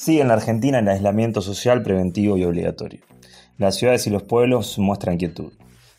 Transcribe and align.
Sigue 0.00 0.22
en 0.22 0.28
la 0.28 0.34
Argentina 0.34 0.78
el 0.78 0.88
aislamiento 0.88 1.42
social 1.42 1.82
preventivo 1.82 2.38
y 2.38 2.44
obligatorio. 2.44 3.02
Las 3.58 3.76
ciudades 3.76 4.06
y 4.06 4.10
los 4.10 4.22
pueblos 4.22 4.78
muestran 4.78 5.18
quietud. 5.18 5.52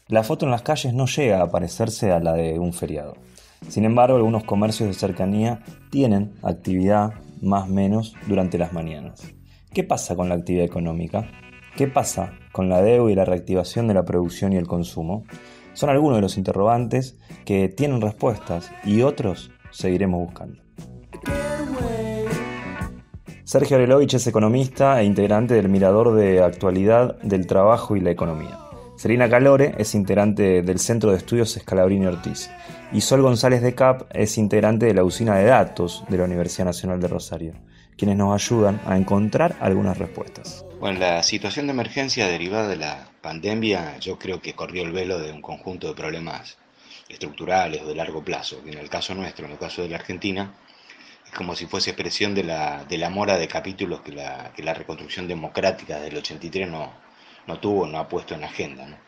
La 0.07 0.23
foto 0.23 0.45
en 0.45 0.51
las 0.51 0.63
calles 0.63 0.95
no 0.95 1.05
llega 1.05 1.39
a 1.39 1.51
parecerse 1.51 2.11
a 2.11 2.19
la 2.19 2.33
de 2.33 2.57
un 2.57 2.73
feriado. 2.73 3.15
Sin 3.69 3.85
embargo, 3.85 4.15
algunos 4.15 4.43
comercios 4.43 4.89
de 4.89 4.95
cercanía 4.95 5.61
tienen 5.91 6.33
actividad 6.41 7.13
más 7.43 7.69
o 7.69 7.73
menos 7.73 8.15
durante 8.27 8.57
las 8.57 8.73
mañanas. 8.73 9.21
¿Qué 9.71 9.83
pasa 9.83 10.15
con 10.15 10.29
la 10.29 10.35
actividad 10.35 10.65
económica? 10.65 11.29
¿Qué 11.77 11.87
pasa 11.87 12.33
con 12.51 12.69
la 12.69 12.81
deuda 12.81 13.11
y 13.11 13.15
la 13.15 13.25
reactivación 13.25 13.87
de 13.87 13.93
la 13.93 14.03
producción 14.03 14.51
y 14.51 14.57
el 14.57 14.65
consumo? 14.65 15.25
Son 15.73 15.91
algunos 15.91 16.17
de 16.17 16.23
los 16.23 16.39
interrogantes 16.39 17.19
que 17.45 17.69
tienen 17.69 18.01
respuestas 18.01 18.71
y 18.83 19.03
otros 19.03 19.51
seguiremos 19.69 20.21
buscando. 20.25 20.70
Sergio 23.43 23.77
Arelovich 23.77 24.13
es 24.13 24.27
economista 24.27 25.01
e 25.01 25.03
integrante 25.03 25.55
del 25.55 25.67
Mirador 25.67 26.13
de 26.13 26.43
Actualidad 26.43 27.17
del 27.21 27.47
Trabajo 27.47 27.95
y 27.95 27.99
la 27.99 28.11
Economía. 28.11 28.59
Serena 28.95 29.29
Calore 29.29 29.73
es 29.79 29.95
integrante 29.95 30.61
del 30.61 30.77
Centro 30.77 31.09
de 31.09 31.17
Estudios 31.17 31.57
Escalabrini 31.57 32.05
Ortiz. 32.05 32.51
Y 32.93 33.01
Sol 33.01 33.23
González 33.23 33.63
de 33.63 33.73
Cap 33.73 34.03
es 34.13 34.37
integrante 34.37 34.85
de 34.85 34.93
la 34.93 35.03
usina 35.03 35.35
de 35.37 35.45
datos 35.45 36.03
de 36.07 36.17
la 36.17 36.25
Universidad 36.25 36.65
Nacional 36.65 37.01
de 37.01 37.07
Rosario, 37.07 37.53
quienes 37.97 38.15
nos 38.15 38.33
ayudan 38.33 38.79
a 38.85 38.95
encontrar 38.95 39.55
algunas 39.59 39.97
respuestas. 39.97 40.63
Bueno, 40.79 40.99
la 40.99 41.23
situación 41.23 41.65
de 41.65 41.73
emergencia 41.73 42.27
derivada 42.27 42.67
de 42.67 42.75
la 42.75 43.07
pandemia 43.21 43.97
yo 43.97 44.19
creo 44.19 44.39
que 44.39 44.53
corrió 44.53 44.83
el 44.83 44.91
velo 44.91 45.19
de 45.19 45.31
un 45.31 45.41
conjunto 45.41 45.87
de 45.87 45.95
problemas 45.95 46.57
estructurales 47.09 47.81
o 47.81 47.87
de 47.87 47.95
largo 47.95 48.23
plazo, 48.23 48.63
que 48.63 48.71
en 48.71 48.77
el 48.77 48.89
caso 48.89 49.15
nuestro, 49.15 49.45
en 49.45 49.53
el 49.53 49.57
caso 49.57 49.81
de 49.81 49.89
la 49.89 49.97
Argentina, 49.97 50.53
como 51.35 51.55
si 51.55 51.65
fuese 51.65 51.91
expresión 51.91 52.35
de 52.35 52.43
la, 52.43 52.83
de 52.85 52.97
la 52.97 53.09
mora 53.09 53.37
de 53.37 53.47
capítulos 53.47 54.01
que 54.01 54.11
la, 54.11 54.51
que 54.53 54.63
la 54.63 54.73
reconstrucción 54.73 55.27
democrática 55.27 55.99
del 55.99 56.17
83 56.17 56.69
no, 56.69 56.91
no 57.47 57.59
tuvo, 57.59 57.87
no 57.87 57.99
ha 57.99 58.09
puesto 58.09 58.35
en 58.35 58.43
agenda. 58.43 58.99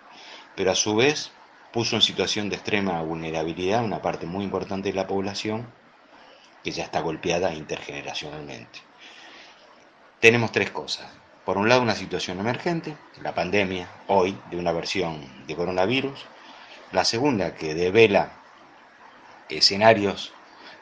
Pero 0.56 0.72
a 0.72 0.76
su 0.76 0.96
vez 0.96 1.32
puso 1.72 1.96
en 1.96 2.02
situación 2.02 2.50
de 2.50 2.56
extrema 2.56 3.02
vulnerabilidad 3.02 3.84
una 3.84 4.02
parte 4.02 4.26
muy 4.26 4.44
importante 4.44 4.90
de 4.90 4.96
la 4.96 5.08
población 5.08 5.68
que 6.64 6.72
ya 6.72 6.84
está 6.84 7.02
golpeada 7.02 7.54
intergeneracionalmente. 7.54 8.80
Tenemos 10.20 10.52
tres 10.52 10.72
cosas. 10.72 11.08
Por 11.44 11.58
un 11.58 11.68
lado, 11.68 11.82
una 11.82 11.96
situación 11.96 12.40
emergente, 12.40 12.96
la 13.22 13.36
pandemia, 13.36 13.90
hoy, 14.08 14.38
de 14.50 14.56
una 14.58 14.72
versión 14.72 15.46
de 15.46 15.56
coronavirus. 15.56 16.26
La 16.94 17.04
segunda, 17.04 17.56
que 17.56 17.74
devela 17.74 18.32
escenarios 19.50 20.32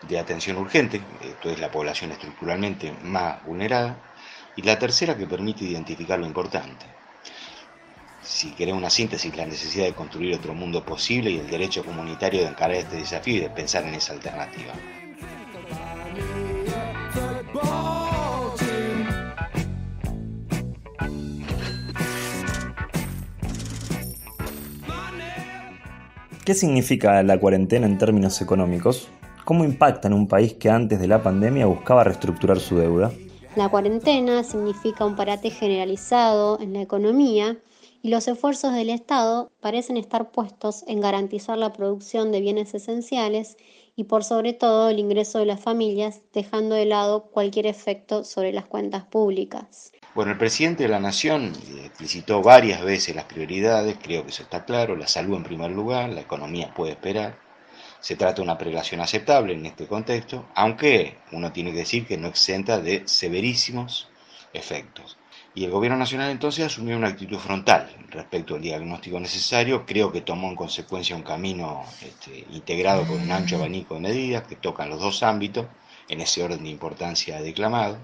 de 0.08 0.20
atención 0.20 0.58
urgente, 0.58 1.02
esto 1.22 1.50
es 1.50 1.60
la 1.60 1.72
población 1.72 2.12
estructuralmente 2.12 2.94
más 3.04 3.44
vulnerada, 3.46 3.98
y 4.56 4.64
la 4.64 4.78
tercera 4.78 5.18
que 5.18 5.28
permite 5.28 5.64
identificar 5.64 6.20
lo 6.20 6.26
importante. 6.26 6.86
Si 8.22 8.52
queremos 8.52 8.80
una 8.80 8.90
síntesis, 8.90 9.36
la 9.36 9.46
necesidad 9.46 9.86
de 9.86 9.94
construir 9.94 10.36
otro 10.36 10.54
mundo 10.54 10.86
posible 10.86 11.32
y 11.32 11.40
el 11.40 11.50
derecho 11.50 11.84
comunitario 11.84 12.42
de 12.42 12.48
encarar 12.48 12.76
este 12.76 12.98
desafío 12.98 13.38
y 13.38 13.40
de 13.40 13.50
pensar 13.50 13.84
en 13.84 13.96
esa 13.96 14.14
alternativa. 14.14 14.74
¿Qué 26.46 26.56
significa 26.56 27.22
la 27.24 27.40
cuarentena 27.40 27.86
en 27.86 27.98
términos 27.98 28.42
económicos? 28.42 29.10
¿Cómo 29.46 29.66
impacta 29.66 30.08
en 30.08 30.14
un 30.14 30.28
país 30.28 30.54
que 30.54 30.70
antes 30.70 31.00
de 31.00 31.08
la 31.08 31.24
pandemia 31.24 31.66
buscaba 31.66 32.04
reestructurar 32.04 32.60
su 32.60 32.78
deuda? 32.78 33.12
La 33.56 33.70
cuarentena 33.70 34.44
significa 34.44 35.06
un 35.06 35.16
parate 35.16 35.50
generalizado 35.50 36.60
en 36.62 36.74
la 36.74 36.82
economía 36.82 37.58
y 38.04 38.10
los 38.10 38.28
esfuerzos 38.28 38.74
del 38.74 38.90
Estado 38.90 39.52
parecen 39.60 39.98
estar 39.98 40.32
puestos 40.32 40.84
en 40.88 41.02
garantizar 41.02 41.58
la 41.58 41.74
producción 41.74 42.32
de 42.32 42.40
bienes 42.40 42.74
esenciales 42.74 43.58
y 43.96 44.06
por 44.06 44.24
sobre 44.24 44.54
todo 44.54 44.90
el 44.90 45.00
ingreso 45.00 45.40
de 45.40 45.46
las 45.46 45.60
familias, 45.60 46.22
dejando 46.34 46.76
de 46.76 46.86
lado 46.86 47.26
cualquier 47.26 47.68
efecto 47.68 48.24
sobre 48.24 48.54
las 48.54 48.66
cuentas 48.66 49.04
públicas. 49.04 49.92
Bueno, 50.16 50.32
el 50.32 50.38
presidente 50.38 50.84
de 50.84 50.90
la 50.90 51.00
Nación 51.00 51.54
explicitó 51.84 52.42
varias 52.42 52.84
veces 52.84 53.16
las 53.16 53.26
prioridades, 53.26 53.98
creo 54.02 54.24
que 54.24 54.30
eso 54.30 54.44
está 54.44 54.66
claro, 54.66 54.96
la 54.96 55.08
salud 55.08 55.36
en 55.36 55.44
primer 55.44 55.72
lugar, 55.72 56.10
la 56.10 56.22
economía 56.22 56.74
puede 56.74 56.94
esperar, 56.94 57.38
se 58.02 58.16
trata 58.16 58.36
de 58.36 58.42
una 58.42 58.58
prelación 58.58 59.00
aceptable 59.00 59.54
en 59.54 59.66
este 59.66 59.88
contexto, 59.88 60.48
aunque 60.56 61.18
uno 61.32 61.52
tiene 61.52 61.72
que 61.72 61.80
decir 61.80 62.06
que 62.06 62.18
no 62.18 62.28
exenta 62.28 62.80
de 62.80 63.04
severísimos 63.06 64.10
efectos. 64.54 65.18
Y 65.54 65.66
el 65.66 65.72
gobierno 65.72 65.98
nacional 65.98 66.32
entonces 66.32 66.66
asumió 66.66 66.98
una 66.98 67.10
actitud 67.10 67.38
frontal 67.38 67.90
respecto 68.10 68.56
al 68.56 68.62
diagnóstico 68.62 69.20
necesario, 69.20 69.86
creo 69.86 70.12
que 70.12 70.22
tomó 70.22 70.50
en 70.50 70.56
consecuencia 70.56 71.16
un 71.16 71.24
camino 71.24 71.84
este, 72.02 72.46
integrado 72.52 73.06
con 73.06 73.22
un 73.22 73.32
ancho 73.32 73.58
abanico 73.58 73.96
de 73.96 74.02
medidas 74.02 74.48
que 74.48 74.56
tocan 74.56 74.90
los 74.90 75.00
dos 75.00 75.24
ámbitos, 75.24 75.68
en 76.08 76.22
ese 76.22 76.44
orden 76.44 76.64
de 76.64 76.70
importancia 76.70 77.42
declamado. 77.42 77.98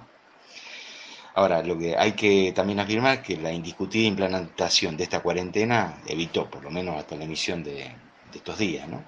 Ahora, 1.36 1.62
lo 1.62 1.78
que 1.78 1.96
hay 1.97 2.13
que 2.13 2.52
también 2.53 2.80
afirmar 2.80 3.18
es 3.18 3.24
que 3.24 3.38
la 3.38 3.52
indiscutida 3.52 4.07
implementación 4.07 4.97
de 4.97 5.03
esta 5.03 5.22
cuarentena 5.22 6.02
evitó, 6.07 6.50
por 6.50 6.63
lo 6.63 6.72
menos 6.72 6.96
hasta 6.96 7.16
la 7.16 7.25
emisión 7.25 7.63
de, 7.63 7.74
de 7.74 8.38
estos 8.38 8.57
días, 8.57 8.88
¿no? 8.88 9.03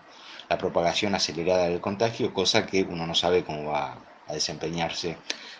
La 0.49 0.57
propagación 0.57 1.13
acelerada 1.15 1.67
del 1.67 1.79
contagio, 1.79 2.33
cosa 2.33 2.65
que 2.65 2.81
uno 2.83 3.05
no 3.05 3.13
sabe 3.13 3.43
cómo 3.43 3.71
va 3.71 3.99
a 4.27 4.33
desempeñarse 4.33 5.17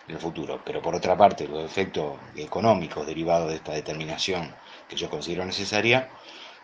en 0.08 0.14
el 0.14 0.18
futuro. 0.18 0.60
Pero 0.64 0.82
por 0.82 0.94
otra 0.94 1.16
parte, 1.16 1.46
los 1.46 1.64
efectos 1.64 2.18
económicos 2.36 3.06
derivados 3.06 3.48
de 3.48 3.56
esta 3.56 3.72
determinación 3.72 4.52
que 4.88 4.96
yo 4.96 5.08
considero 5.08 5.44
necesaria 5.44 6.08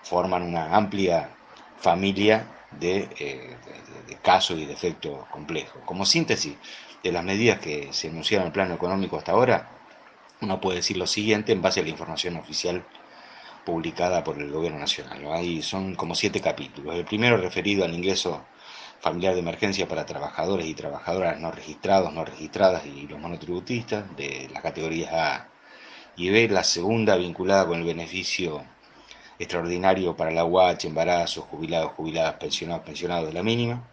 forman 0.03 0.43
una 0.43 0.75
amplia 0.75 1.31
familia 1.79 2.47
de, 2.73 3.09
eh, 3.19 3.57
casos 4.23 4.59
y 4.59 4.67
de 4.67 4.73
efectos 4.73 5.25
complejos. 5.27 5.81
Como 5.85 6.05
síntesis 6.05 6.57
de 7.03 7.13
las 7.13 7.23
medidas 7.23 7.61
que 7.61 7.93
se 7.93 8.09
anunciaron 8.09 8.47
en 8.47 8.47
el 8.49 8.53
plano 8.53 8.75
económico 8.75 9.17
hasta 9.17 9.33
ahora, 9.33 9.71
uno 10.41 10.61
puede 10.61 10.79
decir 10.79 10.97
lo 10.97 11.07
siguiente 11.07 11.53
en 11.53 11.63
base 11.63 11.81
a 11.81 11.83
la 11.85 11.91
información 11.91 12.37
oficial 12.37 12.85
publicada 13.67 14.25
por 14.25 14.41
el 14.41 14.51
Gobierno 14.51 14.79
Nacional. 14.79 15.27
Ahí 15.33 15.61
son 15.61 15.95
como 15.95 16.15
siete 16.15 16.41
capítulos. 16.41 16.95
El 16.95 17.05
primero 17.05 17.37
referido 17.37 17.85
al 17.85 17.95
ingreso 17.95 18.47
familiar 19.01 19.35
de 19.35 19.41
emergencia 19.41 19.87
para 19.87 20.07
trabajadores 20.07 20.67
y 20.67 20.75
trabajadoras 20.75 21.39
no 21.39 21.51
registrados, 21.51 22.13
no 22.15 22.25
registradas 22.25 22.87
y 22.87 23.07
los 23.07 23.21
monotributistas 23.21 24.17
de 24.17 24.49
las 24.53 24.63
categorías 24.63 25.13
A 25.13 25.49
y 26.17 26.31
B. 26.31 26.49
La 26.49 26.65
segunda 26.65 27.17
vinculada 27.17 27.67
con 27.67 27.79
el 27.81 27.85
beneficio 27.85 28.65
extraordinario 29.39 30.17
para 30.17 30.31
la 30.31 30.45
UH, 30.45 30.87
embarazos, 30.87 31.45
jubilados, 31.45 31.93
jubiladas, 31.93 32.35
pensionados, 32.35 32.85
pensionados 32.85 33.27
de 33.29 33.35
la 33.35 33.43
mínima. 33.43 33.87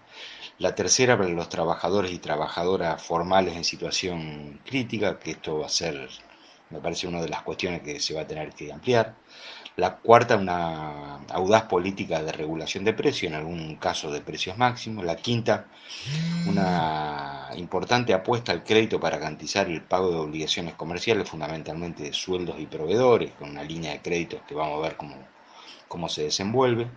La 0.60 0.76
tercera 0.76 1.18
para 1.18 1.30
los 1.30 1.50
trabajadores 1.50 2.12
y 2.12 2.20
trabajadoras 2.20 3.02
formales 3.02 3.56
en 3.56 3.64
situación 3.64 4.62
crítica, 4.66 5.20
que 5.20 5.32
esto 5.32 5.60
va 5.60 5.66
a 5.66 5.70
ser, 5.70 6.10
me 6.70 6.80
parece, 6.80 7.08
una 7.08 7.22
de 7.22 7.30
las 7.30 7.42
cuestiones 7.42 7.82
que 7.82 8.00
se 8.00 8.14
va 8.14 8.22
a 8.22 8.28
tener 8.28 8.54
que 8.54 8.72
ampliar. 8.72 9.16
La 9.76 9.98
cuarta, 9.98 10.38
una 10.38 11.18
audaz 11.30 11.64
política 11.64 12.22
de 12.22 12.32
regulación 12.32 12.84
de 12.84 12.94
precios, 12.94 13.32
en 13.32 13.38
algún 13.38 13.76
caso 13.78 14.12
de 14.12 14.22
precios 14.22 14.56
máximos. 14.58 15.04
La 15.04 15.16
quinta, 15.16 15.66
una 16.48 17.50
importante 17.56 18.14
apuesta 18.14 18.52
al 18.52 18.64
crédito 18.64 19.00
para 19.00 19.18
garantizar 19.18 19.68
el 19.68 19.82
pago 19.82 20.12
de 20.12 20.18
obligaciones 20.18 20.76
comerciales, 20.76 21.28
fundamentalmente 21.28 22.04
de 22.04 22.14
sueldos 22.14 22.60
y 22.60 22.68
proveedores, 22.68 23.32
con 23.32 23.50
una 23.50 23.64
línea 23.64 23.94
de 23.94 24.02
créditos 24.02 24.42
que 24.48 24.54
vamos 24.54 24.78
a 24.78 24.88
ver 24.88 24.96
cómo, 24.96 25.16
cómo 25.88 26.08
se 26.08 26.24
desenvuelve. 26.24 26.88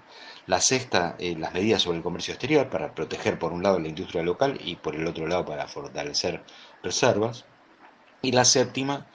La 0.46 0.60
sexta, 0.60 1.16
eh, 1.18 1.34
las 1.38 1.54
medidas 1.54 1.82
sobre 1.82 1.98
el 1.98 2.04
comercio 2.04 2.34
exterior 2.34 2.68
para 2.68 2.94
proteger 2.94 3.38
por 3.38 3.52
un 3.52 3.62
lado 3.62 3.78
la 3.78 3.88
industria 3.88 4.22
local 4.22 4.58
y 4.62 4.76
por 4.76 4.94
el 4.94 5.06
otro 5.06 5.26
lado 5.26 5.44
para 5.44 5.66
fortalecer 5.66 6.42
reservas. 6.82 7.46
Y 8.22 8.32
la 8.32 8.44
séptima, 8.44 9.06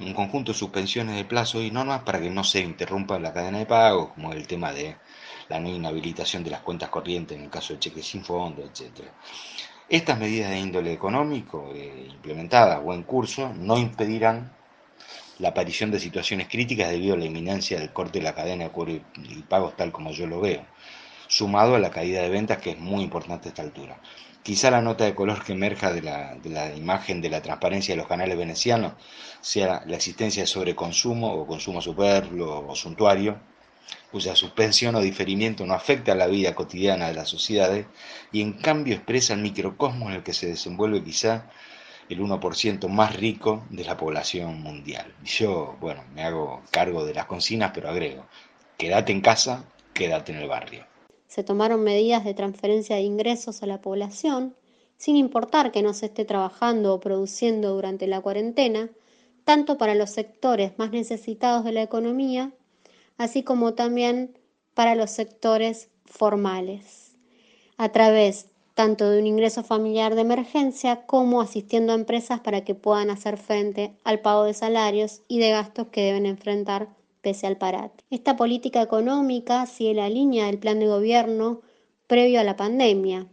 un 0.00 0.14
conjunto 0.14 0.52
de 0.52 0.58
suspensiones 0.58 1.16
de 1.16 1.24
plazo 1.24 1.60
y 1.60 1.70
normas 1.70 2.02
para 2.02 2.20
que 2.20 2.30
no 2.30 2.44
se 2.44 2.60
interrumpa 2.60 3.18
la 3.18 3.32
cadena 3.32 3.58
de 3.58 3.66
pago, 3.66 4.14
como 4.14 4.32
el 4.32 4.46
tema 4.46 4.72
de 4.72 4.96
la 5.48 5.60
no 5.60 5.68
inhabilitación 5.68 6.44
de 6.44 6.50
las 6.50 6.60
cuentas 6.60 6.88
corrientes 6.88 7.36
en 7.36 7.44
el 7.44 7.50
caso 7.50 7.74
de 7.74 7.80
cheques 7.80 8.06
sin 8.06 8.24
fondo, 8.24 8.62
etc. 8.62 9.08
Estas 9.88 10.18
medidas 10.18 10.50
de 10.50 10.58
índole 10.58 10.92
económico 10.92 11.70
eh, 11.74 12.08
implementadas 12.10 12.80
o 12.84 12.92
en 12.92 13.02
curso 13.02 13.52
no 13.54 13.78
impedirán 13.78 14.52
la 15.38 15.50
aparición 15.50 15.90
de 15.90 16.00
situaciones 16.00 16.48
críticas 16.48 16.90
debido 16.90 17.14
a 17.14 17.18
la 17.18 17.24
inminencia 17.24 17.78
del 17.78 17.92
corte 17.92 18.18
de 18.18 18.24
la 18.24 18.34
cadena 18.34 18.64
de 18.64 18.70
cobro 18.70 18.92
y 18.92 19.42
pagos 19.48 19.76
tal 19.76 19.92
como 19.92 20.10
yo 20.10 20.26
lo 20.26 20.40
veo, 20.40 20.64
sumado 21.28 21.74
a 21.74 21.78
la 21.78 21.90
caída 21.90 22.22
de 22.22 22.28
ventas 22.28 22.58
que 22.58 22.70
es 22.70 22.78
muy 22.78 23.02
importante 23.02 23.48
a 23.48 23.50
esta 23.50 23.62
altura. 23.62 23.98
Quizá 24.48 24.70
la 24.70 24.80
nota 24.80 25.04
de 25.04 25.14
color 25.14 25.44
que 25.44 25.52
emerja 25.52 25.92
de 25.92 26.00
la, 26.00 26.74
imagen 26.74 27.20
de 27.20 27.28
la 27.28 27.42
transparencia 27.42 27.92
de 27.92 27.98
los 27.98 28.06
canales 28.06 28.38
venecianos 28.38 28.94
sea 29.42 29.82
la 29.84 29.96
existencia 29.96 30.42
de 30.42 30.46
sobreconsumo 30.46 31.34
o 31.34 31.46
consumo 31.46 31.82
superfluo 31.82 32.66
o 32.66 32.74
suntuario, 32.74 33.38
cuya 34.10 34.34
suspensión 34.34 34.94
o 34.94 35.02
diferimiento 35.02 35.66
no 35.66 35.74
afecta 35.74 36.12
a 36.12 36.14
la 36.14 36.28
vida 36.28 36.54
cotidiana 36.54 37.08
de 37.08 37.12
las 37.12 37.28
sociedades 37.28 37.84
y 38.32 38.40
en 38.40 38.54
cambio 38.54 38.94
expresa 38.94 39.34
el 39.34 39.42
microcosmos 39.42 40.08
en 40.08 40.14
el 40.16 40.22
que 40.22 40.32
se 40.32 40.46
desenvuelve 40.46 41.04
quizá 41.04 41.50
el 42.08 42.18
1% 42.18 42.88
más 42.88 43.16
rico 43.16 43.66
de 43.68 43.84
la 43.84 43.98
población 43.98 44.62
mundial. 44.62 45.14
Yo, 45.24 45.76
bueno, 45.78 46.04
me 46.14 46.22
hago 46.22 46.62
cargo 46.70 47.04
de 47.04 47.12
las 47.12 47.26
consignas, 47.26 47.72
pero 47.74 47.90
agrego, 47.90 48.26
quédate 48.78 49.12
en 49.12 49.20
casa, 49.20 49.66
quédate 49.92 50.32
en 50.32 50.38
el 50.38 50.48
barrio. 50.48 50.86
Se 51.28 51.44
tomaron 51.44 51.84
medidas 51.84 52.24
de 52.24 52.34
transferencia 52.34 52.96
de 52.96 53.02
ingresos 53.02 53.62
a 53.62 53.66
la 53.66 53.80
población, 53.80 54.56
sin 54.96 55.16
importar 55.16 55.70
que 55.70 55.82
no 55.82 55.94
se 55.94 56.06
esté 56.06 56.24
trabajando 56.24 56.94
o 56.94 57.00
produciendo 57.00 57.74
durante 57.74 58.06
la 58.06 58.20
cuarentena, 58.20 58.90
tanto 59.44 59.78
para 59.78 59.94
los 59.94 60.10
sectores 60.10 60.72
más 60.78 60.90
necesitados 60.90 61.64
de 61.64 61.72
la 61.72 61.82
economía, 61.82 62.52
así 63.16 63.42
como 63.42 63.74
también 63.74 64.36
para 64.74 64.94
los 64.94 65.10
sectores 65.10 65.90
formales, 66.04 67.14
a 67.76 67.90
través 67.90 68.48
tanto 68.74 69.10
de 69.10 69.18
un 69.18 69.26
ingreso 69.26 69.64
familiar 69.64 70.14
de 70.14 70.20
emergencia 70.20 71.04
como 71.06 71.40
asistiendo 71.40 71.92
a 71.92 71.96
empresas 71.96 72.40
para 72.40 72.64
que 72.64 72.74
puedan 72.74 73.10
hacer 73.10 73.36
frente 73.36 73.96
al 74.04 74.20
pago 74.20 74.44
de 74.44 74.54
salarios 74.54 75.22
y 75.26 75.40
de 75.40 75.50
gastos 75.50 75.88
que 75.88 76.02
deben 76.02 76.26
enfrentar 76.26 76.88
pese 77.28 77.46
al 77.46 77.58
parate. 77.58 78.04
Esta 78.08 78.38
política 78.38 78.80
económica 78.80 79.66
sigue 79.66 79.92
la 79.92 80.08
línea 80.08 80.46
del 80.46 80.58
plan 80.58 80.78
de 80.78 80.86
gobierno 80.86 81.60
previo 82.06 82.40
a 82.40 82.42
la 82.42 82.56
pandemia, 82.56 83.26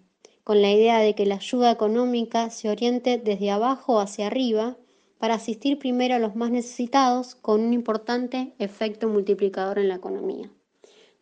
con 0.44 0.62
la 0.62 0.70
idea 0.70 1.00
de 1.00 1.16
que 1.16 1.26
la 1.26 1.36
ayuda 1.36 1.72
económica 1.72 2.50
se 2.50 2.70
oriente 2.70 3.18
desde 3.18 3.52
abajo 3.52 4.02
hacia 4.02 4.28
arriba 4.28 4.76
para 5.18 5.36
asistir 5.36 5.80
primero 5.80 6.16
a 6.16 6.20
los 6.20 6.36
más 6.36 6.52
necesitados 6.52 7.36
con 7.36 7.62
un 7.62 7.72
importante 7.72 8.54
efecto 8.60 9.08
multiplicador 9.08 9.80
en 9.80 9.88
la 9.88 9.96
economía. 9.96 10.52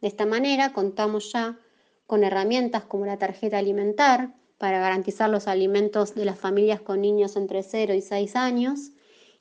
De 0.01 0.07
esta 0.07 0.25
manera 0.25 0.73
contamos 0.73 1.31
ya 1.31 1.59
con 2.07 2.23
herramientas 2.23 2.85
como 2.85 3.05
la 3.05 3.19
tarjeta 3.19 3.59
alimentar 3.59 4.33
para 4.57 4.79
garantizar 4.79 5.29
los 5.29 5.47
alimentos 5.47 6.15
de 6.15 6.25
las 6.25 6.39
familias 6.39 6.81
con 6.81 7.01
niños 7.01 7.35
entre 7.35 7.61
0 7.61 7.93
y 7.93 8.01
6 8.01 8.35
años 8.35 8.93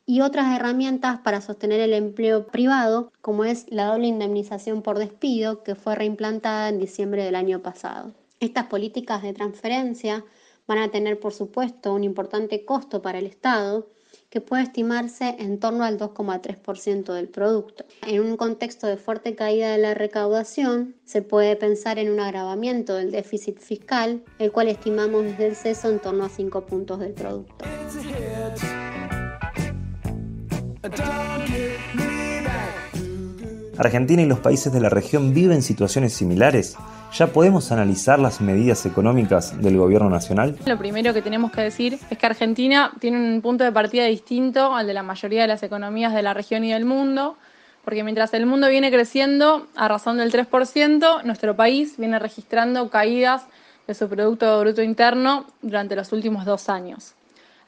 y 0.07 0.21
otras 0.21 0.55
herramientas 0.57 1.21
para 1.21 1.41
sostener 1.41 1.81
el 1.81 1.93
empleo 1.93 2.47
privado, 2.47 3.13
como 3.21 3.45
es 3.45 3.67
la 3.69 3.87
doble 3.87 4.09
indemnización 4.09 4.83
por 4.83 4.99
despido 4.99 5.63
que 5.63 5.75
fue 5.75 5.95
reimplantada 5.95 6.69
en 6.69 6.79
diciembre 6.79 7.25
del 7.25 7.37
año 7.37 7.61
pasado. 7.61 8.13
Estas 8.41 8.67
políticas 8.67 9.23
de 9.23 9.33
transferencia 9.33 10.25
van 10.67 10.79
a 10.79 10.91
tener, 10.91 11.21
por 11.21 11.33
supuesto, 11.33 11.95
un 11.95 12.05
importante 12.05 12.65
costo 12.65 13.03
para 13.03 13.19
el 13.19 13.27
Estado, 13.27 13.89
que 14.31 14.41
puede 14.41 14.63
estimarse 14.63 15.37
en 15.39 15.61
torno 15.61 15.85
al 15.85 15.99
2,3% 15.99 17.13
del 17.13 17.29
producto. 17.29 17.85
En 18.07 18.23
un 18.23 18.39
contexto 18.39 18.87
de 18.87 18.97
fuerte 18.97 19.35
caída 19.35 19.73
de 19.73 19.79
la 19.79 19.93
recaudación, 19.93 20.97
se 21.05 21.21
puede 21.21 21.55
pensar 21.55 21.99
en 21.99 22.11
un 22.11 22.19
agravamiento 22.19 22.95
del 22.95 23.11
déficit 23.11 23.59
fiscal, 23.59 24.25
el 24.39 24.51
cual 24.51 24.69
estimamos 24.69 25.25
desde 25.25 25.49
el 25.49 25.57
CESO 25.57 25.91
en 25.91 25.99
torno 26.01 26.25
a 26.25 26.31
5 26.31 26.65
puntos 26.65 26.99
del 27.01 27.13
producto. 27.13 27.65
Argentina 33.79 34.23
y 34.23 34.27
los 34.27 34.41
países 34.41 34.73
de 34.73 34.81
la 34.81 34.89
región 34.89 35.33
viven 35.33 35.63
situaciones 35.63 36.13
similares. 36.13 36.77
¿Ya 37.15 37.29
podemos 37.29 37.71
analizar 37.73 38.19
las 38.19 38.41
medidas 38.41 38.85
económicas 38.87 39.61
del 39.61 39.77
gobierno 39.77 40.11
nacional? 40.11 40.57
Lo 40.67 40.79
primero 40.79 41.15
que 41.15 41.23
tenemos 41.23 41.53
que 41.53 41.61
decir 41.61 41.99
es 42.11 42.19
que 42.19 42.27
Argentina 42.27 42.93
tiene 42.99 43.19
un 43.19 43.43
punto 43.43 43.65
de 43.65 43.73
partida 43.73 44.07
distinto 44.07 44.75
al 44.75 44.87
de 44.87 44.95
la 44.95 45.03
mayoría 45.03 45.43
de 45.43 45.49
las 45.49 45.63
economías 45.63 46.15
de 46.15 46.23
la 46.23 46.35
región 46.35 46.65
y 46.65 46.73
del 46.73 46.85
mundo, 46.85 47.37
porque 47.85 48.03
mientras 48.03 48.33
el 48.35 48.47
mundo 48.47 48.69
viene 48.69 48.91
creciendo 48.91 49.67
a 49.77 49.89
razón 49.89 50.19
del 50.19 50.33
3%, 50.33 51.23
nuestro 51.25 51.55
país 51.55 51.97
viene 51.97 52.19
registrando 52.19 52.89
caídas 52.91 53.45
de 53.87 53.95
su 53.95 54.09
Producto 54.09 54.61
Bruto 54.61 54.83
Interno 54.83 55.47
durante 55.61 55.97
los 55.97 56.13
últimos 56.13 56.45
dos 56.45 56.69
años. 56.69 57.15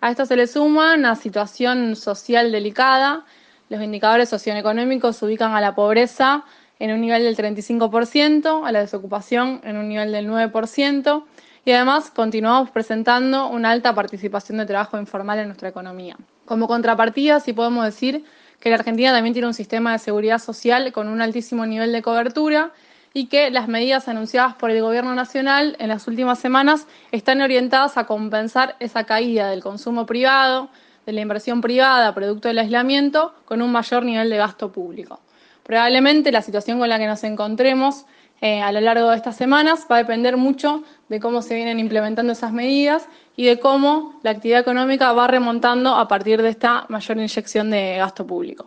A 0.05 0.11
esto 0.11 0.27
se 0.27 0.37
le 0.37 0.47
suma 0.47 0.97
una 0.97 1.17
situación 1.17 1.97
social 1.97 2.53
delicada. 2.53 3.25
Los 3.71 3.83
indicadores 3.83 4.29
socioeconómicos 4.29 5.23
ubican 5.23 5.55
a 5.55 5.63
la 5.63 5.75
pobreza 5.75 6.45
en 6.79 6.93
un 6.93 7.01
nivel 7.01 7.23
del 7.23 7.35
35%, 7.35 8.67
a 8.67 8.71
la 8.71 8.81
desocupación 8.81 9.63
en 9.65 9.79
un 9.79 9.89
nivel 9.89 10.13
del 10.13 10.29
9% 10.29 11.25
y 11.65 11.73
además 11.73 12.11
continuamos 12.11 12.71
presentando 12.71 13.49
una 13.49 13.71
alta 13.71 13.95
participación 13.95 14.59
de 14.59 14.67
trabajo 14.67 14.99
informal 14.99 15.39
en 15.39 15.47
nuestra 15.47 15.71
economía. 15.71 16.19
Como 16.45 16.69
contrapartida, 16.69 17.41
sí 17.41 17.55
podemos 17.55 17.87
decir 17.87 18.27
que 18.61 18.69
la 18.69 18.77
Argentina 18.77 19.11
también 19.11 19.33
tiene 19.33 19.49
un 19.49 19.55
sistema 19.55 19.93
de 19.93 20.01
seguridad 20.01 20.39
social 20.39 20.93
con 20.93 21.09
un 21.09 21.23
altísimo 21.23 21.65
nivel 21.65 21.93
de 21.93 22.03
cobertura 22.03 22.73
y 23.17 23.27
que 23.27 23.51
las 23.51 23.69
medidas 23.69 24.09
anunciadas 24.09 24.55
por 24.57 24.73
el 24.73 24.83
Gobierno 24.83 25.15
Nacional 25.15 25.77
en 25.79 25.89
las 25.89 26.09
últimas 26.09 26.41
semanas 26.41 26.89
están 27.13 27.41
orientadas 27.41 27.97
a 27.97 28.07
compensar 28.07 28.75
esa 28.81 29.05
caída 29.05 29.49
del 29.49 29.63
consumo 29.63 30.05
privado, 30.05 30.69
de 31.07 31.13
la 31.13 31.21
inversión 31.21 31.61
privada 31.61 32.13
producto 32.13 32.49
del 32.49 32.59
aislamiento, 32.59 33.33
con 33.45 33.63
un 33.63 33.71
mayor 33.71 34.05
nivel 34.05 34.29
de 34.31 34.37
gasto 34.37 34.73
público. 34.73 35.21
Probablemente 35.63 36.33
la 36.33 36.43
situación 36.43 36.81
con 36.81 36.89
la 36.89 36.99
que 36.99 37.07
nos 37.07 37.23
encontremos 37.23 38.05
eh, 38.41 38.61
a 38.61 38.73
lo 38.73 38.81
largo 38.81 39.11
de 39.11 39.17
estas 39.17 39.37
semanas 39.37 39.87
va 39.91 39.97
a 39.97 39.99
depender 39.99 40.37
mucho 40.37 40.83
de 41.09 41.21
cómo 41.21 41.41
se 41.41 41.55
vienen 41.55 41.79
implementando 41.79 42.33
esas 42.33 42.53
medidas 42.53 43.09
y 43.37 43.45
de 43.45 43.61
cómo 43.61 44.19
la 44.25 44.33
actividad 44.33 44.61
económica 44.61 45.13
va 45.13 45.29
remontando 45.29 45.95
a 45.95 46.09
partir 46.09 46.43
de 46.43 46.49
esta 46.49 46.85
mayor 46.89 47.17
inyección 47.17 47.71
de 47.71 47.97
gasto 47.97 48.27
público. 48.27 48.67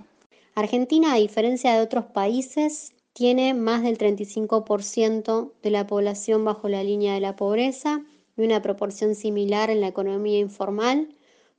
Argentina, 0.55 1.13
a 1.13 1.17
diferencia 1.17 1.73
de 1.73 1.81
otros 1.81 2.05
países, 2.05 2.93
tiene 3.17 3.55
más 3.55 3.81
del 3.81 3.97
35% 3.97 5.53
de 5.63 5.71
la 5.71 5.87
población 5.87 6.45
bajo 6.45 6.69
la 6.69 6.83
línea 6.83 7.15
de 7.15 7.19
la 7.19 7.35
pobreza 7.35 8.03
y 8.37 8.43
una 8.43 8.61
proporción 8.61 9.15
similar 9.15 9.71
en 9.71 9.81
la 9.81 9.87
economía 9.87 10.37
informal. 10.37 11.09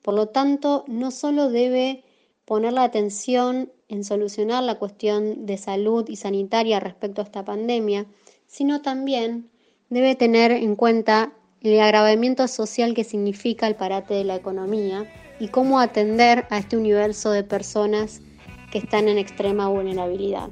Por 0.00 0.14
lo 0.14 0.28
tanto, 0.28 0.84
no 0.86 1.10
solo 1.10 1.50
debe 1.50 2.04
poner 2.44 2.74
la 2.74 2.84
atención 2.84 3.72
en 3.88 4.04
solucionar 4.04 4.62
la 4.62 4.76
cuestión 4.76 5.46
de 5.46 5.58
salud 5.58 6.08
y 6.08 6.14
sanitaria 6.14 6.78
respecto 6.78 7.22
a 7.22 7.24
esta 7.24 7.44
pandemia, 7.44 8.06
sino 8.46 8.80
también 8.80 9.50
debe 9.88 10.14
tener 10.14 10.52
en 10.52 10.76
cuenta 10.76 11.32
el 11.60 11.80
agravamiento 11.80 12.46
social 12.46 12.94
que 12.94 13.02
significa 13.02 13.66
el 13.66 13.74
parate 13.74 14.14
de 14.14 14.22
la 14.22 14.36
economía 14.36 15.10
y 15.40 15.48
cómo 15.48 15.80
atender 15.80 16.46
a 16.50 16.58
este 16.58 16.76
universo 16.76 17.32
de 17.32 17.42
personas 17.42 18.20
que 18.70 18.78
están 18.78 19.08
en 19.08 19.18
extrema 19.18 19.66
vulnerabilidad. 19.66 20.50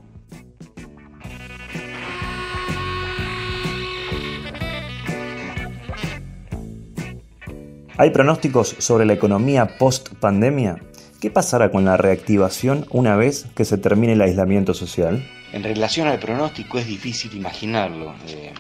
¿Hay 7.99 8.11
pronósticos 8.11 8.77
sobre 8.79 9.07
la 9.07 9.15
economía 9.15 9.79
post 9.79 10.11
pandemia? 10.21 10.77
¿Qué 11.19 11.31
pasará 11.31 11.71
con 11.71 11.87
la 11.87 11.97
reactivación 11.97 12.85
una 12.91 13.17
vez 13.17 13.47
que 13.55 13.65
se 13.65 13.79
termine 13.79 14.13
el 14.13 14.21
aislamiento 14.21 14.75
social? 14.75 15.27
En 15.55 15.63
relación 15.63 16.07
al 16.07 16.19
pronóstico 16.19 16.79
es 16.79 16.87
difícil 16.87 17.35
imaginarlo. 17.35 18.15
Eh, 18.29 18.53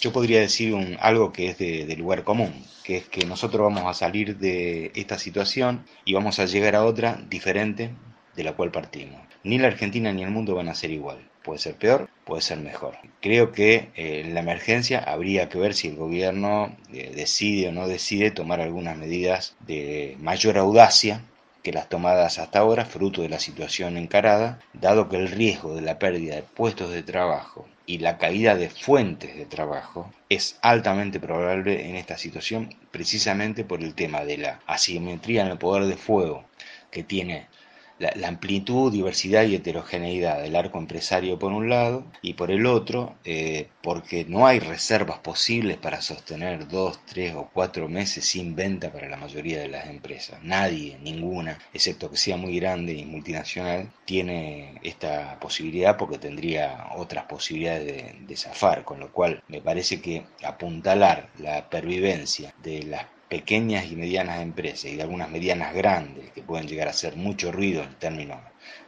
yo 0.00 0.12
podría 0.12 0.38
decir 0.38 0.76
algo 1.00 1.32
que 1.32 1.48
es 1.48 1.58
de, 1.58 1.86
de, 1.86 1.96
lugar 1.96 2.22
común, 2.22 2.52
que 2.84 2.98
es 2.98 3.08
que 3.08 3.26
nosotros 3.26 3.62
vamos 3.62 3.84
a 3.84 3.94
salir 3.94 4.38
de 4.38 4.92
esta 4.94 5.18
situación 5.18 5.84
y 6.04 6.14
vamos 6.14 6.38
a 6.38 6.44
llegar 6.44 6.76
a 6.76 6.84
otra 6.84 7.20
diferente 7.28 7.90
de 8.36 8.44
la 8.44 8.52
cual 8.52 8.70
partimos. 8.70 9.20
Ni 9.42 9.58
la 9.58 9.66
Argentina 9.66 10.12
ni 10.12 10.22
el 10.22 10.30
mundo 10.30 10.54
van 10.54 10.68
a 10.68 10.76
ser 10.76 10.92
igual. 10.92 11.18
Puede 11.48 11.60
ser 11.60 11.76
peor, 11.76 12.10
puede 12.26 12.42
ser 12.42 12.58
mejor. 12.58 12.98
Creo 13.22 13.52
que 13.52 13.88
eh, 13.96 14.20
en 14.22 14.34
la 14.34 14.40
emergencia 14.40 14.98
habría 14.98 15.48
que 15.48 15.56
ver 15.56 15.72
si 15.72 15.88
el 15.88 15.96
gobierno 15.96 16.76
eh, 16.92 17.10
decide 17.16 17.70
o 17.70 17.72
no 17.72 17.88
decide 17.88 18.30
tomar 18.30 18.60
algunas 18.60 18.98
medidas 18.98 19.56
de 19.60 20.14
mayor 20.20 20.58
audacia 20.58 21.22
que 21.62 21.72
las 21.72 21.88
tomadas 21.88 22.38
hasta 22.38 22.58
ahora, 22.58 22.84
fruto 22.84 23.22
de 23.22 23.30
la 23.30 23.38
situación 23.38 23.96
encarada, 23.96 24.60
dado 24.74 25.08
que 25.08 25.16
el 25.16 25.30
riesgo 25.30 25.74
de 25.74 25.80
la 25.80 25.98
pérdida 25.98 26.34
de 26.34 26.42
puestos 26.42 26.90
de 26.90 27.02
trabajo 27.02 27.66
y 27.86 27.96
la 27.96 28.18
caída 28.18 28.54
de 28.54 28.68
fuentes 28.68 29.34
de 29.34 29.46
trabajo 29.46 30.12
es 30.28 30.58
altamente 30.60 31.18
probable 31.18 31.88
en 31.88 31.96
esta 31.96 32.18
situación 32.18 32.74
precisamente 32.90 33.64
por 33.64 33.82
el 33.82 33.94
tema 33.94 34.26
de 34.26 34.36
la 34.36 34.60
asimetría 34.66 35.46
en 35.46 35.52
el 35.52 35.56
poder 35.56 35.86
de 35.86 35.96
fuego 35.96 36.44
que 36.90 37.04
tiene 37.04 37.46
la, 37.98 38.28
amplitud, 38.28 38.92
diversidad 38.92 39.44
y 39.44 39.54
heterogeneidad 39.54 40.42
del 40.42 40.56
arco 40.56 40.78
empresario 40.78 41.38
por 41.38 41.52
un 41.52 41.68
lado 41.68 42.04
y 42.22 42.34
por 42.34 42.50
el 42.50 42.66
otro, 42.66 43.16
eh, 43.24 43.68
porque 43.82 44.24
no 44.24 44.46
hay 44.46 44.60
reservas 44.60 45.18
posibles 45.18 45.76
para 45.76 46.00
sostener 46.00 46.68
dos, 46.68 47.00
tres 47.06 47.34
o 47.34 47.50
cuatro 47.52 47.88
meses 47.88 48.24
sin 48.24 48.54
venta 48.54 48.92
para 48.92 49.08
la 49.08 49.16
mayoría 49.16 49.60
de 49.60 49.68
las 49.68 49.88
empresas. 49.88 50.42
Nadie, 50.42 50.98
ninguna, 51.02 51.58
excepto 51.72 52.10
que 52.10 52.16
sea 52.16 52.36
muy 52.36 52.58
grande 52.58 52.92
y 52.92 53.04
multinacional, 53.04 53.90
tiene 54.04 54.78
esta 54.82 55.38
posibilidad 55.40 55.96
porque 55.96 56.18
tendría 56.18 56.88
otras 56.96 57.24
posibilidades 57.24 57.86
de, 57.86 58.16
de 58.26 58.36
zafar, 58.36 58.84
con 58.84 59.00
lo 59.00 59.12
cual 59.12 59.42
me 59.48 59.60
parece 59.60 60.00
que 60.00 60.24
apuntalar 60.42 61.28
la 61.38 61.68
pervivencia 61.68 62.54
de 62.62 62.82
las 62.84 63.06
pequeñas 63.28 63.90
y 63.90 63.96
medianas 63.96 64.40
empresas 64.40 64.86
y 64.86 64.96
de 64.96 65.02
algunas 65.02 65.30
medianas 65.30 65.74
grandes 65.74 66.30
que 66.30 66.42
pueden 66.42 66.66
llegar 66.66 66.88
a 66.88 66.92
hacer 66.92 67.16
mucho 67.16 67.52
ruido 67.52 67.82
en 67.82 67.94
términos 67.94 68.38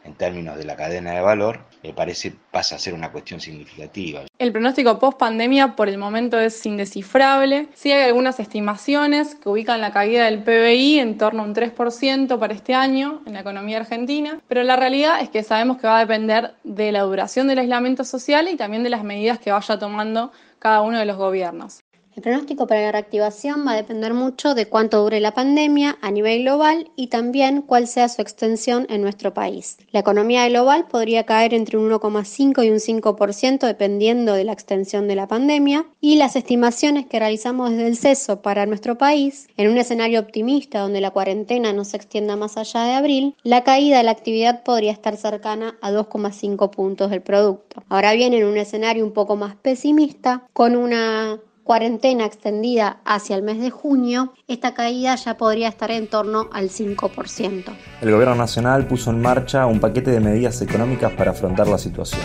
en 0.03 0.15
términos 0.15 0.57
de 0.57 0.65
la 0.65 0.75
cadena 0.75 1.11
de 1.11 1.21
valor, 1.21 1.59
me 1.83 1.93
parece 1.93 2.33
pasa 2.51 2.75
a 2.75 2.79
ser 2.79 2.93
una 2.93 3.11
cuestión 3.11 3.39
significativa. 3.39 4.23
El 4.37 4.51
pronóstico 4.51 4.99
post 4.99 5.17
pandemia 5.17 5.75
por 5.75 5.89
el 5.89 5.97
momento 5.97 6.39
es 6.39 6.65
indescifrable. 6.65 7.67
Sí 7.73 7.91
hay 7.91 8.03
algunas 8.03 8.39
estimaciones 8.39 9.35
que 9.35 9.49
ubican 9.49 9.81
la 9.81 9.91
caída 9.91 10.25
del 10.25 10.43
PBI 10.43 10.99
en 10.99 11.17
torno 11.17 11.43
a 11.43 11.45
un 11.45 11.55
3% 11.55 12.39
para 12.39 12.53
este 12.53 12.73
año 12.73 13.21
en 13.25 13.33
la 13.33 13.41
economía 13.41 13.77
argentina, 13.77 14.39
pero 14.47 14.63
la 14.63 14.75
realidad 14.75 15.21
es 15.21 15.29
que 15.29 15.43
sabemos 15.43 15.77
que 15.77 15.87
va 15.87 15.97
a 15.97 16.01
depender 16.01 16.55
de 16.63 16.91
la 16.91 17.01
duración 17.01 17.47
del 17.47 17.59
aislamiento 17.59 18.03
social 18.03 18.47
y 18.49 18.57
también 18.57 18.83
de 18.83 18.89
las 18.89 19.03
medidas 19.03 19.39
que 19.39 19.51
vaya 19.51 19.77
tomando 19.77 20.31
cada 20.59 20.81
uno 20.81 20.99
de 20.99 21.05
los 21.05 21.17
gobiernos. 21.17 21.80
El 22.13 22.23
pronóstico 22.23 22.67
para 22.67 22.81
la 22.81 22.91
reactivación 22.91 23.65
va 23.65 23.71
a 23.71 23.77
depender 23.77 24.13
mucho 24.13 24.53
de 24.53 24.65
cuánto 24.65 25.01
dure 25.01 25.21
la 25.21 25.33
pandemia 25.33 25.97
a 26.01 26.11
nivel 26.11 26.41
global 26.41 26.91
y 26.97 27.07
también 27.07 27.61
cuál 27.61 27.87
sea 27.87 28.09
su 28.09 28.21
extensión 28.21 28.85
en 28.89 29.01
nuestro 29.01 29.33
país. 29.33 29.77
La 29.91 30.01
economía 30.01 30.47
global 30.49 30.87
podría 30.89 31.25
caer 31.25 31.53
entre 31.53 31.77
un 31.77 31.89
1,5 31.89 32.65
y 32.65 32.69
un 32.69 32.79
5% 32.79 33.65
dependiendo 33.65 34.33
de 34.33 34.43
la 34.43 34.51
extensión 34.51 35.07
de 35.07 35.15
la 35.15 35.29
pandemia 35.29 35.85
y 36.01 36.17
las 36.17 36.35
estimaciones 36.35 37.05
que 37.05 37.19
realizamos 37.19 37.71
desde 37.71 37.87
el 37.87 37.95
CESO 37.95 38.41
para 38.41 38.65
nuestro 38.65 38.97
país, 38.97 39.47
en 39.55 39.69
un 39.69 39.77
escenario 39.77 40.19
optimista 40.19 40.81
donde 40.81 40.99
la 40.99 41.11
cuarentena 41.11 41.71
no 41.71 41.85
se 41.85 41.95
extienda 41.95 42.35
más 42.35 42.57
allá 42.57 42.83
de 42.83 42.93
abril, 42.93 43.35
la 43.43 43.63
caída 43.63 43.99
de 43.99 44.03
la 44.03 44.11
actividad 44.11 44.63
podría 44.63 44.91
estar 44.91 45.15
cercana 45.15 45.77
a 45.81 45.91
2,5 45.91 46.71
puntos 46.71 47.09
del 47.09 47.21
producto. 47.21 47.83
Ahora 47.87 48.11
bien, 48.11 48.33
en 48.33 48.45
un 48.45 48.57
escenario 48.57 49.05
un 49.05 49.13
poco 49.13 49.37
más 49.37 49.55
pesimista, 49.55 50.43
con 50.53 50.75
una 50.75 51.39
cuarentena 51.71 52.25
extendida 52.25 52.97
hacia 53.05 53.37
el 53.37 53.43
mes 53.43 53.61
de 53.61 53.69
junio, 53.69 54.33
esta 54.49 54.73
caída 54.73 55.15
ya 55.15 55.37
podría 55.37 55.69
estar 55.69 55.89
en 55.89 56.07
torno 56.07 56.49
al 56.51 56.69
5%. 56.69 57.63
El 58.01 58.11
Gobierno 58.11 58.35
Nacional 58.35 58.87
puso 58.87 59.09
en 59.11 59.21
marcha 59.21 59.65
un 59.67 59.79
paquete 59.79 60.11
de 60.11 60.19
medidas 60.19 60.61
económicas 60.61 61.13
para 61.13 61.31
afrontar 61.31 61.69
la 61.69 61.77
situación. 61.77 62.19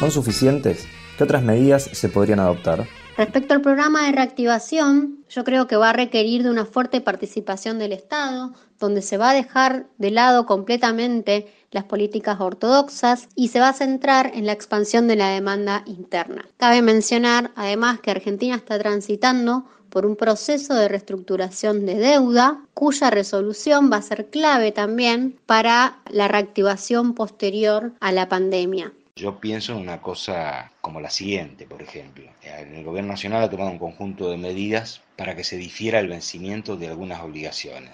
¿Son 0.00 0.10
suficientes? 0.10 0.86
¿Qué 1.18 1.24
otras 1.24 1.42
medidas 1.42 1.90
se 1.92 2.08
podrían 2.08 2.40
adoptar? 2.40 2.86
Respecto 3.16 3.54
al 3.54 3.62
programa 3.62 4.04
de 4.04 4.12
reactivación, 4.12 5.24
yo 5.30 5.42
creo 5.42 5.66
que 5.66 5.76
va 5.76 5.88
a 5.88 5.94
requerir 5.94 6.42
de 6.42 6.50
una 6.50 6.66
fuerte 6.66 7.00
participación 7.00 7.78
del 7.78 7.92
Estado, 7.92 8.52
donde 8.78 9.00
se 9.00 9.16
va 9.16 9.30
a 9.30 9.34
dejar 9.34 9.86
de 9.96 10.10
lado 10.10 10.44
completamente 10.44 11.50
las 11.70 11.84
políticas 11.84 12.38
ortodoxas 12.40 13.28
y 13.34 13.48
se 13.48 13.58
va 13.58 13.70
a 13.70 13.72
centrar 13.72 14.32
en 14.34 14.44
la 14.44 14.52
expansión 14.52 15.08
de 15.08 15.16
la 15.16 15.30
demanda 15.30 15.82
interna. 15.86 16.46
Cabe 16.58 16.82
mencionar 16.82 17.52
además 17.56 18.00
que 18.00 18.10
Argentina 18.10 18.54
está 18.54 18.78
transitando 18.78 19.64
por 19.88 20.04
un 20.04 20.16
proceso 20.16 20.74
de 20.74 20.88
reestructuración 20.88 21.86
de 21.86 21.94
deuda 21.94 22.60
cuya 22.74 23.08
resolución 23.08 23.90
va 23.90 23.96
a 23.96 24.02
ser 24.02 24.28
clave 24.28 24.72
también 24.72 25.40
para 25.46 26.00
la 26.10 26.28
reactivación 26.28 27.14
posterior 27.14 27.94
a 28.00 28.12
la 28.12 28.28
pandemia. 28.28 28.92
Yo 29.18 29.40
pienso 29.40 29.72
en 29.72 29.78
una 29.78 30.02
cosa 30.02 30.72
como 30.82 31.00
la 31.00 31.08
siguiente, 31.08 31.64
por 31.66 31.80
ejemplo. 31.80 32.30
El 32.42 32.84
gobierno 32.84 33.12
nacional 33.12 33.42
ha 33.42 33.48
tomado 33.48 33.70
un 33.70 33.78
conjunto 33.78 34.28
de 34.30 34.36
medidas 34.36 35.00
para 35.16 35.34
que 35.34 35.42
se 35.42 35.56
difiera 35.56 36.00
el 36.00 36.08
vencimiento 36.08 36.76
de 36.76 36.88
algunas 36.88 37.22
obligaciones. 37.22 37.92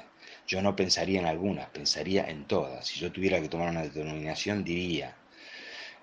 Yo 0.49 0.63
no 0.63 0.75
pensaría 0.75 1.21
en 1.21 1.27
algunas, 1.27 1.71
pensaría 1.71 2.29
en 2.29 2.45
todas. 2.47 2.89
Si 2.89 2.99
yo 2.99 3.13
tuviera 3.13 3.41
que 3.41 3.49
tomar 3.49 3.71
una 3.71 3.83
determinación, 3.83 4.65
diría, 4.65 5.15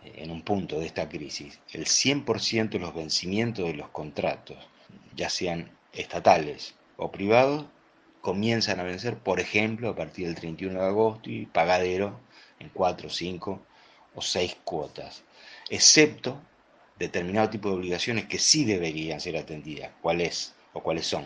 eh, 0.06 0.14
en 0.24 0.32
un 0.32 0.42
punto 0.42 0.80
de 0.80 0.86
esta 0.86 1.10
crisis, 1.10 1.60
el 1.74 1.86
100% 1.86 2.70
de 2.70 2.80
los 2.80 2.96
vencimientos 2.96 3.66
de 3.66 3.74
los 3.74 3.90
contratos, 3.90 4.70
ya 5.18 5.30
sean 5.30 5.70
estatales 5.92 6.76
o 6.96 7.12
privados, 7.12 7.66
comienzan 8.22 8.80
a 8.80 8.84
vencer, 8.84 9.18
por 9.18 9.42
ejemplo, 9.42 9.90
a 9.90 9.96
partir 9.98 10.28
del 10.28 10.36
31 10.36 10.80
de 10.80 10.88
agosto 10.88 11.30
y 11.30 11.46
pagadero 11.46 12.22
en 12.60 12.70
4, 12.70 13.10
5 13.10 13.66
o 14.16 14.22
seis 14.22 14.56
cuotas, 14.64 15.24
excepto 15.70 16.40
determinado 16.98 17.50
tipo 17.50 17.70
de 17.70 17.76
obligaciones 17.76 18.26
que 18.26 18.40
sí 18.40 18.66
deberían 18.66 19.22
ser 19.22 19.38
atendidas. 19.38 19.92
¿Cuáles 20.02 20.54
o 20.74 20.82
cuáles 20.82 21.08
son? 21.08 21.26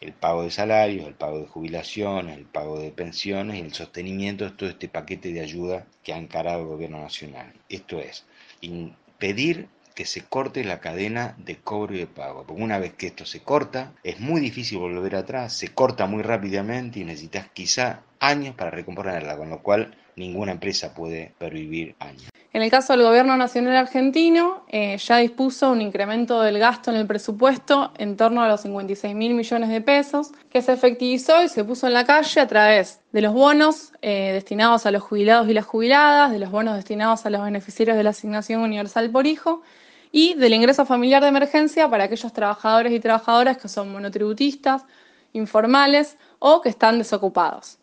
El 0.00 0.12
pago 0.12 0.42
de 0.42 0.50
salarios, 0.50 1.06
el 1.06 1.14
pago 1.14 1.38
de 1.38 1.46
jubilaciones, 1.46 2.36
el 2.36 2.44
pago 2.44 2.78
de 2.80 2.90
pensiones 2.90 3.56
y 3.56 3.60
el 3.60 3.72
sostenimiento 3.72 4.44
de 4.44 4.50
todo 4.50 4.68
este 4.68 4.88
paquete 4.88 5.32
de 5.32 5.40
ayuda 5.40 5.86
que 6.02 6.12
ha 6.12 6.18
encarado 6.18 6.62
el 6.62 6.66
gobierno 6.66 7.00
nacional. 7.00 7.52
Esto 7.68 8.00
es, 8.00 8.24
impedir 8.60 9.68
que 9.92 10.04
se 10.04 10.22
corte 10.24 10.64
la 10.64 10.80
cadena 10.80 11.34
de 11.38 11.56
cobro 11.56 11.94
y 11.94 11.98
de 11.98 12.06
pago. 12.06 12.44
Porque 12.46 12.62
una 12.62 12.78
vez 12.78 12.94
que 12.94 13.06
esto 13.06 13.24
se 13.24 13.40
corta, 13.40 13.92
es 14.02 14.20
muy 14.20 14.40
difícil 14.40 14.78
volver 14.78 15.16
atrás, 15.16 15.52
se 15.52 15.68
corta 15.68 16.06
muy 16.06 16.22
rápidamente 16.22 17.00
y 17.00 17.04
necesitas 17.04 17.48
quizá 17.52 18.00
años 18.20 18.54
para 18.54 18.70
recomponerla, 18.70 19.36
con 19.36 19.50
lo 19.50 19.62
cual 19.62 19.96
ninguna 20.16 20.52
empresa 20.52 20.94
puede 20.94 21.32
pervivir 21.38 21.94
años. 21.98 22.28
En 22.52 22.60
el 22.60 22.70
caso 22.70 22.92
del 22.92 23.02
Gobierno 23.02 23.34
Nacional 23.36 23.76
Argentino, 23.76 24.64
eh, 24.68 24.98
ya 24.98 25.16
dispuso 25.16 25.70
un 25.70 25.80
incremento 25.80 26.42
del 26.42 26.58
gasto 26.58 26.90
en 26.90 26.98
el 26.98 27.06
presupuesto 27.06 27.92
en 27.96 28.18
torno 28.18 28.42
a 28.42 28.48
los 28.48 28.60
56 28.60 29.14
mil 29.14 29.32
millones 29.32 29.70
de 29.70 29.80
pesos, 29.80 30.32
que 30.50 30.60
se 30.60 30.74
efectivizó 30.74 31.42
y 31.42 31.48
se 31.48 31.64
puso 31.64 31.86
en 31.86 31.94
la 31.94 32.04
calle 32.04 32.40
a 32.40 32.46
través 32.46 33.00
de 33.10 33.22
los 33.22 33.32
bonos 33.32 33.92
eh, 34.02 34.32
destinados 34.34 34.84
a 34.84 34.90
los 34.90 35.02
jubilados 35.02 35.48
y 35.48 35.54
las 35.54 35.64
jubiladas, 35.64 36.30
de 36.30 36.38
los 36.38 36.50
bonos 36.50 36.76
destinados 36.76 37.24
a 37.24 37.30
los 37.30 37.42
beneficiarios 37.42 37.96
de 37.96 38.02
la 38.02 38.10
asignación 38.10 38.60
universal 38.60 39.10
por 39.10 39.26
hijo 39.26 39.62
y 40.12 40.34
del 40.34 40.52
ingreso 40.52 40.84
familiar 40.84 41.22
de 41.22 41.28
emergencia 41.28 41.88
para 41.88 42.04
aquellos 42.04 42.32
trabajadores 42.32 42.92
y 42.92 43.00
trabajadoras 43.00 43.56
que 43.56 43.68
son 43.68 43.90
monotributistas, 43.90 44.84
informales 45.32 46.18
o 46.38 46.60
que 46.60 46.68
están 46.68 46.98
desocupados. 46.98 47.78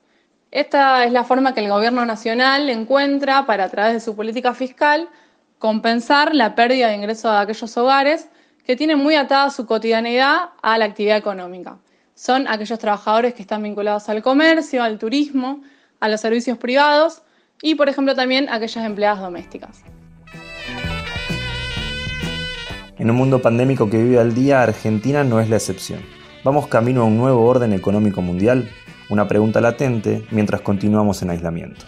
Esta 0.51 1.03
es 1.03 1.11
la 1.11 1.23
forma 1.23 1.53
que 1.53 1.61
el 1.61 1.69
gobierno 1.69 2.05
nacional 2.05 2.69
encuentra 2.69 3.45
para, 3.45 3.65
a 3.65 3.69
través 3.69 3.93
de 3.93 3.99
su 3.99 4.15
política 4.15 4.53
fiscal, 4.53 5.09
compensar 5.57 6.33
la 6.33 6.55
pérdida 6.55 6.87
de 6.87 6.95
ingresos 6.95 7.31
de 7.31 7.37
aquellos 7.39 7.75
hogares 7.77 8.29
que 8.63 8.75
tienen 8.75 8.99
muy 8.99 9.15
atada 9.15 9.49
su 9.49 9.65
cotidianidad 9.65 10.51
a 10.61 10.77
la 10.77 10.85
actividad 10.85 11.17
económica. 11.17 11.77
Son 12.13 12.47
aquellos 12.47 12.77
trabajadores 12.77 13.33
que 13.33 13.41
están 13.41 13.63
vinculados 13.63 14.07
al 14.09 14.21
comercio, 14.21 14.83
al 14.83 14.99
turismo, 14.99 15.61
a 15.99 16.09
los 16.09 16.21
servicios 16.21 16.57
privados 16.57 17.23
y, 17.61 17.75
por 17.75 17.89
ejemplo, 17.89 18.15
también 18.15 18.49
aquellas 18.49 18.85
empleadas 18.85 19.21
domésticas. 19.21 19.83
En 22.99 23.09
un 23.09 23.15
mundo 23.15 23.41
pandémico 23.41 23.89
que 23.89 24.03
vive 24.03 24.19
al 24.19 24.35
día, 24.35 24.61
Argentina 24.61 25.23
no 25.23 25.39
es 25.39 25.49
la 25.49 25.55
excepción. 25.55 26.01
¿Vamos 26.43 26.67
camino 26.67 27.01
a 27.01 27.05
un 27.05 27.17
nuevo 27.17 27.45
orden 27.45 27.73
económico 27.73 28.21
mundial? 28.21 28.69
una 29.09 29.27
pregunta 29.27 29.59
latente 29.59 30.23
mientras 30.29 30.61
continuamos 30.61 31.21
en 31.23 31.31
aislamiento. 31.31 31.85